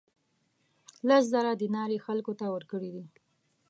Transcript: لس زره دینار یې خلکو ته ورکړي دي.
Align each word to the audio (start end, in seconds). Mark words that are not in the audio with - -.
لس 1.07 1.23
زره 1.33 1.51
دینار 1.61 1.89
یې 1.95 1.99
خلکو 2.07 2.31
ته 2.39 2.45
ورکړي 2.53 2.89
دي. 2.95 3.05